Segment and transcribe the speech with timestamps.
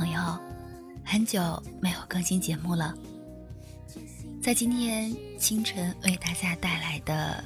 [0.00, 0.18] 朋友，
[1.04, 2.96] 很久没有更新节目了，
[4.42, 7.44] 在今天清晨为大家带来的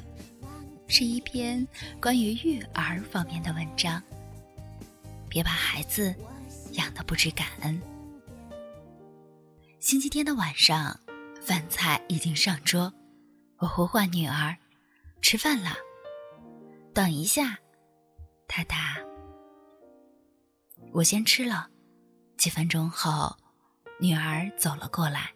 [0.86, 1.66] 是一篇
[2.00, 4.00] 关于育儿方面的文章。
[5.28, 6.14] 别把孩子
[6.74, 7.82] 养得不知感恩。
[9.80, 10.96] 星期天的晚上，
[11.42, 12.94] 饭菜已经上桌，
[13.58, 14.56] 我呼唤女儿
[15.20, 15.72] ：“吃饭了。”
[16.94, 17.58] 等一下，
[18.46, 18.96] 他答
[20.94, 21.70] ：“我先吃了。”
[22.44, 23.34] 几分钟后，
[23.98, 25.32] 女儿走了过来，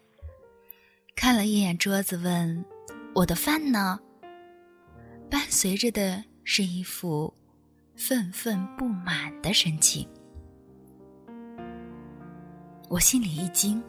[1.15, 2.63] 看了一眼桌子，问
[3.15, 3.99] ：“我的饭呢？”
[5.27, 7.35] 伴随着的是一副
[7.97, 10.07] 愤愤不满的神情。
[12.89, 13.83] 我心里一惊，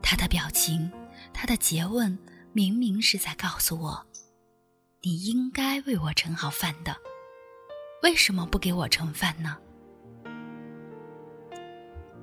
[0.00, 0.90] 他的表情，
[1.34, 2.18] 他的诘问，
[2.54, 4.06] 明明是在告诉我。
[5.02, 6.96] 你应该为我盛好饭的，
[8.02, 9.58] 为什么不给我盛饭呢？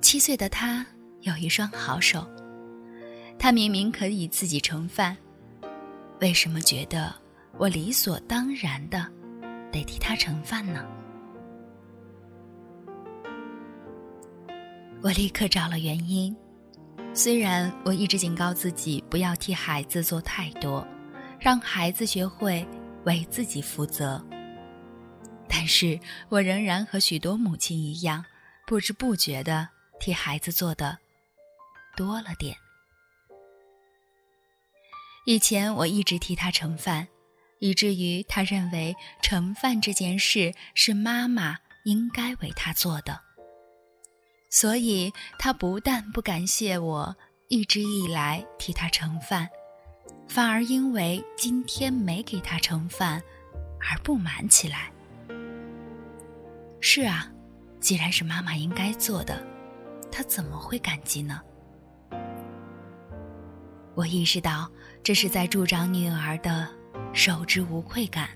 [0.04, 0.84] 七岁的他
[1.22, 2.28] 有一双好手，
[3.38, 5.16] 他明明可以自己盛饭，
[6.20, 7.10] 为什么觉得
[7.56, 9.10] 我理所当然的
[9.72, 10.84] 得替他盛饭呢？
[15.00, 16.36] 我立刻找了原因，
[17.14, 20.86] 虽然我一直警告自己不要替孩子做太多。
[21.40, 22.66] 让孩子学会
[23.04, 24.22] 为自己负责，
[25.48, 28.24] 但是我仍然和许多母亲一样，
[28.66, 29.68] 不知不觉的
[29.98, 30.98] 替孩子做的
[31.96, 32.56] 多了点。
[35.26, 37.08] 以前我一直替他盛饭，
[37.58, 43.20] 以至于他认为盛饭这件事是妈妈应该为他做的，
[44.50, 47.16] 所以他不但不感谢我
[47.48, 49.48] 一直以来替他盛饭。
[50.28, 53.22] 反而因为今天没给他盛饭
[53.80, 54.90] 而不满起来。
[56.80, 57.30] 是啊，
[57.80, 59.42] 既然是妈妈应该做的，
[60.16, 61.40] 他怎么会感激呢？
[63.96, 64.70] 我意识到
[65.02, 66.68] 这是在助长女儿的
[67.12, 68.28] 受之无愧感。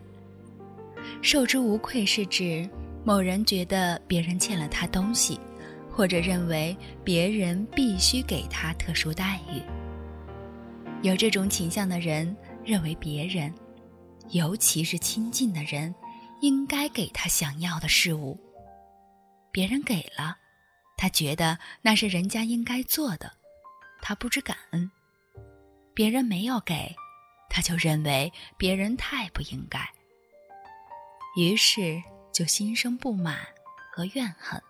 [1.22, 2.68] 受之无愧是指
[3.04, 5.38] 某人觉得别人欠了他东西，
[5.88, 9.62] 或者认为别人必须给他特殊待遇。
[11.02, 13.54] 有这种倾向的人认为别人，
[14.30, 15.94] 尤其是亲近的人，
[16.40, 18.36] 应该给他想要的事物。
[19.52, 20.36] 别人给了，
[20.98, 23.32] 他觉得那是人家应该做的，
[24.02, 24.90] 他不知感恩；
[25.94, 26.94] 别人没有给，
[27.48, 29.80] 他就认为别人太不应该，
[31.36, 33.38] 于是就心生不满
[33.92, 34.60] 和怨恨。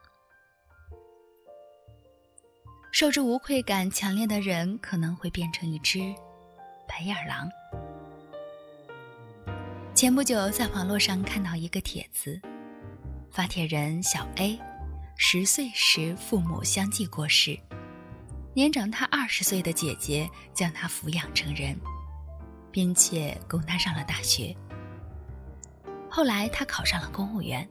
[2.92, 6.14] 受之无愧感强烈的人可能会变成一只
[6.86, 7.48] 白眼狼。
[9.94, 12.40] 前不久在网络上看到一个帖子，
[13.30, 14.58] 发帖人小 A，
[15.20, 17.58] 十岁时父母相继过世，
[18.54, 21.76] 年长他二十岁的姐姐将他抚养成人，
[22.70, 24.56] 并且供他上了大学。
[26.08, 27.68] 后来他考上了公务员，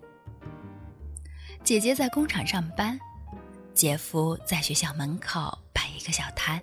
[1.63, 2.99] 姐姐在工厂上班。
[3.73, 6.61] 姐夫在学校门口摆一个小摊。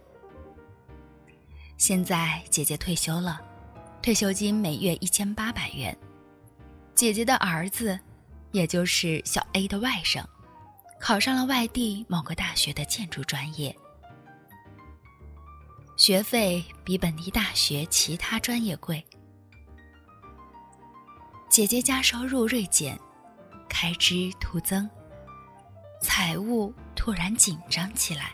[1.79, 3.41] 现在姐姐退休了，
[4.03, 5.97] 退休金每月一千八百元。
[6.95, 7.99] 姐姐的儿子，
[8.53, 10.25] 也就是小 A 的外甥，
[11.07, 13.77] 考上了外地某个大学的建筑专业，
[15.99, 19.05] 学费比本地大学其他专业贵。
[21.51, 22.99] 姐姐家收入锐减，
[23.69, 24.89] 开支突增。
[26.01, 28.33] 财务突然紧张起来。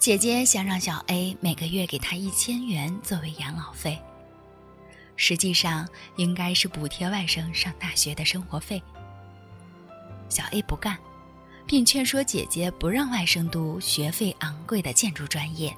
[0.00, 4.02] 姐姐想让小 A 每个月给她一千元作为养老费，
[5.14, 8.82] 实际上应该是补贴外甥上大学的生活费。
[10.32, 10.96] 小 A 不干，
[11.66, 15.76] 并劝说姐姐不让外甥读学费昂贵的建筑专业。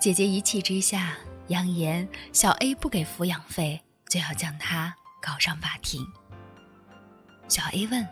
[0.00, 1.16] 姐姐一气之下
[1.46, 6.04] 扬言，小 A 不给抚养费，就要将他告上法庭。
[7.46, 8.04] 小 A 问：“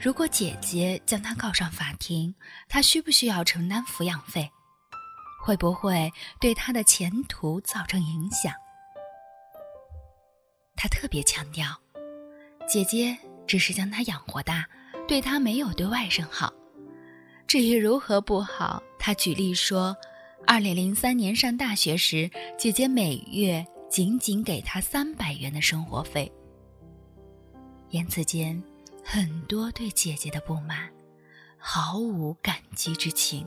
[0.00, 2.34] 如果姐姐将他告上法庭，
[2.66, 4.50] 他需不需要承担抚养费？
[5.44, 6.10] 会不会
[6.40, 8.54] 对他的前途造成影响？”
[10.74, 11.68] 他特别强调，
[12.66, 14.66] 姐姐只是将他养活大，
[15.06, 16.52] 对他没有对外甥好。
[17.46, 19.96] 至于如何不好，他举例说
[20.46, 26.30] ：2003年上大学时，姐姐每月仅仅给他三百元的生活费。
[27.90, 28.60] 言辞间，
[29.04, 30.90] 很多对姐姐的不满，
[31.58, 33.46] 毫无感激之情。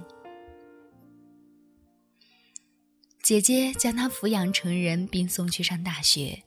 [3.23, 6.41] 姐姐将他抚养成人，并送去上大学，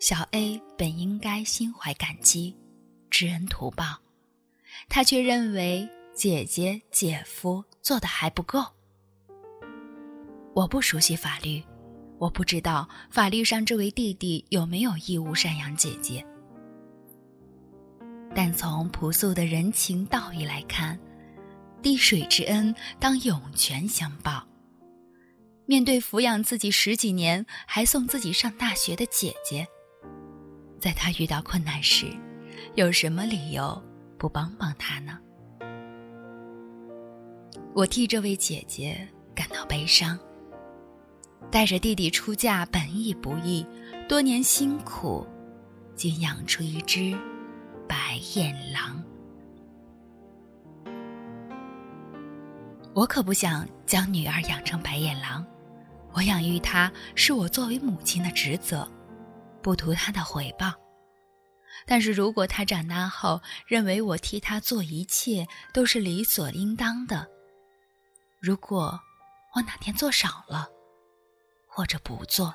[0.00, 2.56] 小 A 本应该心怀感激，
[3.16, 4.00] 知恩图报，
[4.88, 8.64] 他却认为姐姐、姐夫做的还不够。
[10.52, 11.62] 我不熟悉法律，
[12.18, 16.26] 我不知道法律上这位弟弟有没有义务赡养姐姐。
[18.34, 20.98] 但从朴素的人情道义来看，
[21.80, 24.44] 滴水之恩当涌泉相报。
[25.66, 29.64] 面对抚养自己十几年还送自己上大学的姐姐，
[30.80, 32.06] 在他遇到困难时，
[32.76, 33.80] 有什么理由
[34.18, 35.16] 不帮帮他呢？
[37.72, 40.18] 我替这位姐姐感到悲伤。
[41.52, 43.64] 带着弟弟出嫁本已不易，
[44.08, 45.24] 多年辛苦，
[45.94, 47.16] 竟养出一只
[47.86, 49.00] 白眼狼。
[52.92, 55.46] 我可不想将女儿养成白眼狼，
[56.12, 58.88] 我养育她是我作为母亲的职责，
[59.62, 60.72] 不图她的回报。
[61.86, 67.28] 但是如果他长大后认为我替他做一切都是理所应当的，
[68.40, 69.00] 如果
[69.54, 70.68] 我哪天做少了，
[71.68, 72.54] 或者不做，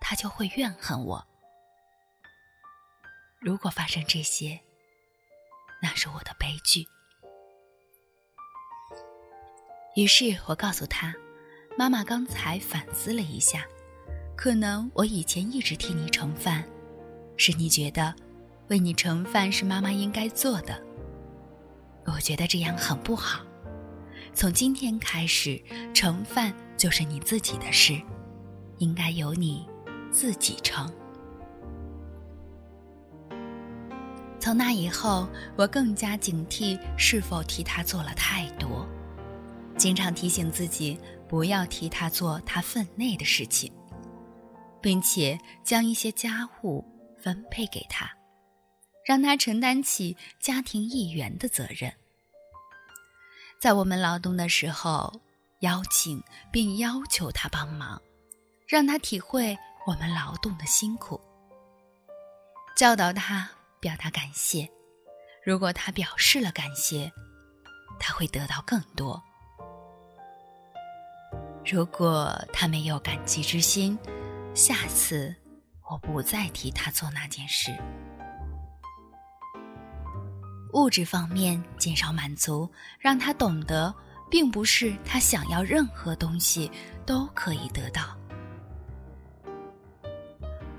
[0.00, 1.26] 他就会怨恨我。
[3.38, 4.60] 如果发生这些，
[5.80, 6.86] 那是我的悲剧。
[9.96, 11.14] 于是我告诉他
[11.76, 13.66] ：“妈妈刚才反思了一下，
[14.36, 16.68] 可能我以前一直替你盛饭，
[17.36, 18.14] 是你觉得
[18.70, 20.82] 为你盛饭是妈妈应该做的。
[22.06, 23.44] 我觉得这样很不好。
[24.32, 25.62] 从今天开始，
[25.92, 28.00] 盛饭就是你自己的事。”
[28.80, 29.68] 应该由你
[30.10, 30.90] 自己盛。
[34.38, 38.88] 从那以后，我更加警惕是否替他做了太多，
[39.76, 43.70] 经常提醒自己不要替他做他分内的事情，
[44.80, 46.82] 并且将一些家务
[47.18, 48.10] 分配给他，
[49.04, 51.92] 让他承担起家庭一员的责任。
[53.60, 55.20] 在我们劳动的时候，
[55.60, 58.00] 邀请并要求他帮忙。
[58.68, 61.20] 让他体会我们劳动的辛苦，
[62.76, 63.50] 教导他
[63.80, 64.70] 表达感谢。
[65.44, 67.10] 如果他表示了感谢，
[67.98, 69.20] 他会得到更多；
[71.66, 73.98] 如果他没有感激之心，
[74.54, 75.34] 下次
[75.90, 77.76] 我不再替他做那件事。
[80.72, 83.94] 物质方面减少满足，让他懂得，
[84.30, 86.70] 并不是他想要任何东西
[87.04, 88.16] 都可以得到。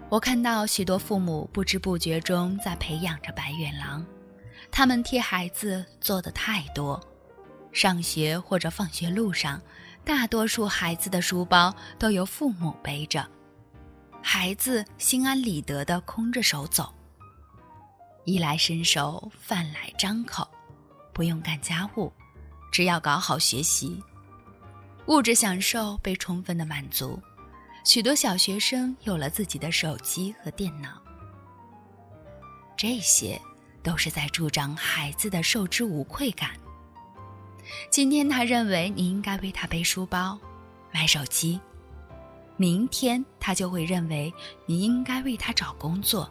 [0.10, 4.06] 我看到许多父母不知不觉中在培养着白眼狼，
[4.70, 7.00] 他们替孩子做的太多。
[7.72, 9.62] 上学或者放学路上，
[10.04, 13.26] 大多数孩子的书包都由父母背着，
[14.22, 16.94] 孩子心安理得地空着手走。
[18.26, 20.48] 衣来伸手，饭来张口，
[21.14, 22.12] 不用干家务，
[22.72, 24.02] 只要搞好学习，
[25.08, 27.20] 物质享受被充分的满足。
[27.84, 31.02] 许多小学生有了自己的手机和电脑，
[32.78, 33.42] 这些
[33.82, 36.52] 都是在助长孩子的受之无愧感。
[37.90, 40.40] 今天他认为你应该为他背书包、
[40.92, 41.60] 买手机，
[42.56, 44.32] 明天他就会认为
[44.68, 46.30] 你应该为他找工作、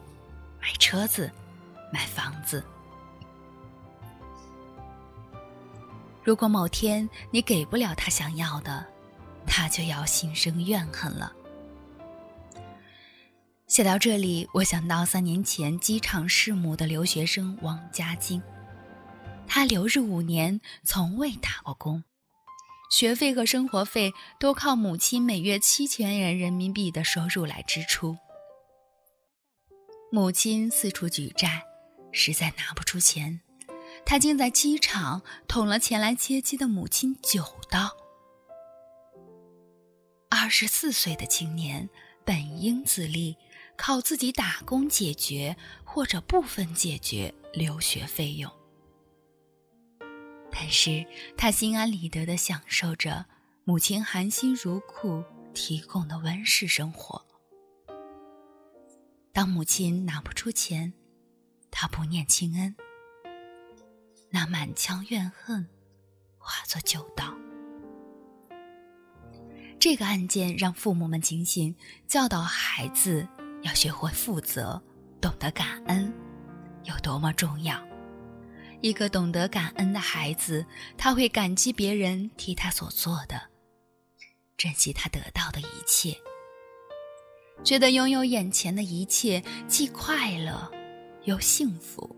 [0.61, 1.29] 买车子、
[1.91, 2.63] 买房子。
[6.23, 8.85] 如果某天你给不了他想要的，
[9.47, 11.31] 他就要心生怨恨了。
[13.67, 18.41] 写到这里，我想到三年前机场弑母的留学生王家晶。
[19.47, 22.03] 他留日五年，从未打过工，
[22.91, 28.17] 学费和生活费都靠母亲每月七千元人民币的收入来支出。
[30.11, 31.63] 母亲四处举债，
[32.11, 33.41] 实在拿不出钱，
[34.05, 37.95] 他竟在机场捅了前来接机的母亲九刀。
[40.29, 41.89] 二十四岁的青年
[42.25, 43.37] 本应自立。
[43.77, 48.51] 靠自己打工解决，或者部分解决留学费用。
[50.51, 51.03] 但是
[51.35, 53.25] 他心安理得地享受着
[53.63, 55.23] 母亲含辛茹苦
[55.55, 57.25] 提供的温室生活。
[59.33, 60.93] 当母亲拿不出钱，
[61.71, 62.75] 他不念亲恩，
[64.29, 65.67] 那满腔怨恨
[66.37, 67.33] 化作酒倒。
[69.79, 71.75] 这个案件让父母们警醒，
[72.07, 73.27] 教导孩子。
[73.63, 74.81] 要学会负责，
[75.21, 76.11] 懂得感恩，
[76.85, 77.79] 有多么重要！
[78.81, 80.65] 一个懂得感恩的孩子，
[80.97, 83.39] 他会感激别人替他所做的，
[84.57, 86.17] 珍惜他得到的一切，
[87.63, 90.71] 觉得拥有眼前的一切既快乐
[91.23, 92.15] 又幸福。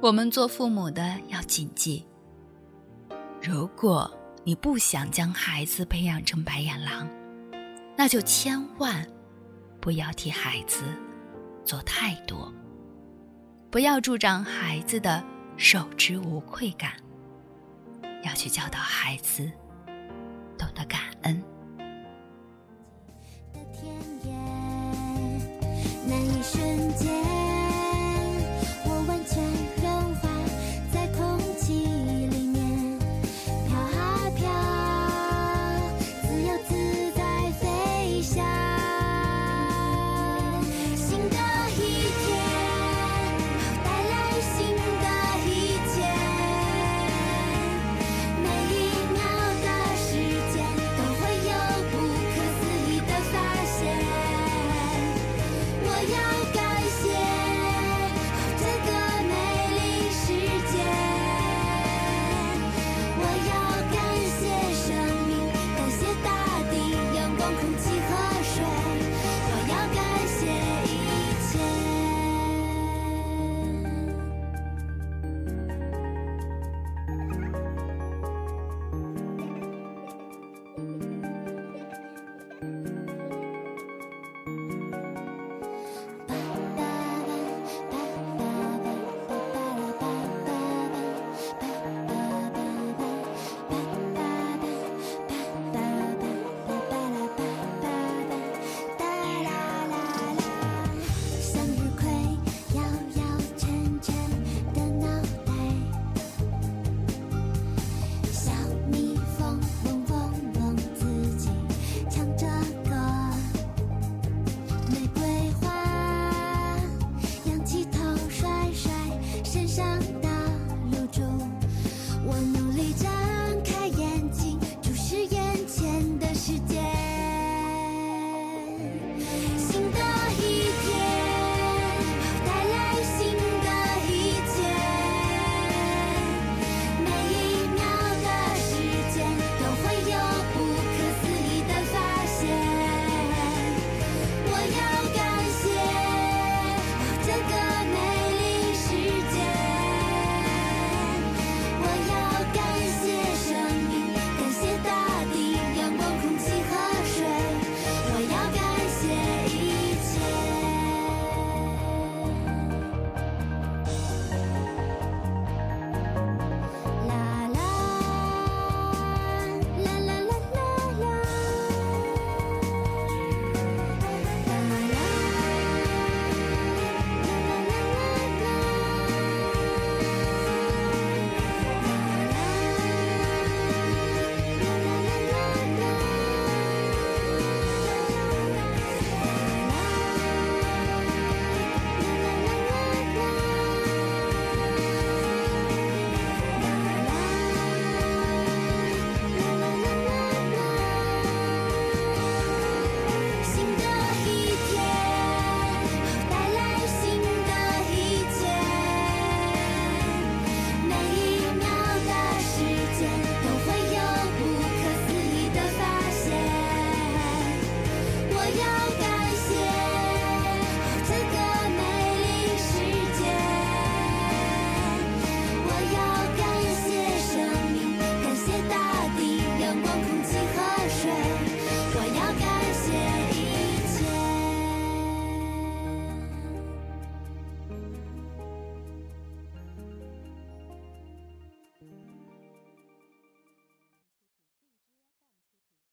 [0.00, 2.06] 我们做父母的要谨记：
[3.42, 4.10] 如果
[4.44, 7.08] 你不想将孩子培养成白眼狼，
[7.96, 9.04] 那就千万
[9.80, 10.84] 不要替孩子
[11.64, 12.52] 做太多，
[13.70, 15.24] 不要助长孩子的
[15.56, 16.92] 受之无愧感，
[18.22, 19.50] 要去教导孩子
[20.56, 21.42] 懂得感恩。
[26.52, 27.25] 瞬间